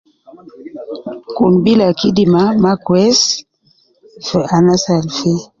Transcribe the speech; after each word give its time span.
Kun 1.35 1.53
bila 1.63 1.87
kidima 1.99 2.43
maa 2.63 2.77
kweis 2.85 3.21
fu 4.25 4.37
anas 4.57 4.83
al 4.95 5.07
fii. 5.17 5.39